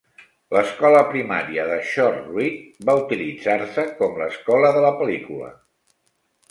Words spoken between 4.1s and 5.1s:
l'escola de la